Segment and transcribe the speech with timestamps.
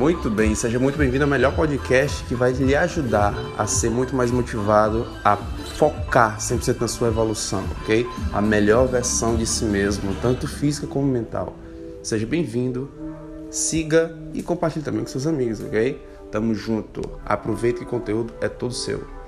[0.00, 4.16] Muito bem, seja muito bem-vindo ao melhor podcast que vai lhe ajudar a ser muito
[4.16, 5.36] mais motivado a
[5.76, 8.06] focar 100% na sua evolução, ok?
[8.32, 11.54] A melhor versão de si mesmo, tanto física como mental.
[12.02, 12.90] Seja bem-vindo,
[13.50, 16.00] siga e compartilhe também com seus amigos, ok?
[16.32, 17.02] Tamo junto.
[17.22, 19.19] Aproveita que o conteúdo é todo seu.